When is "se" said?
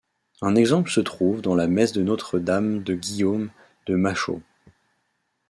0.89-0.99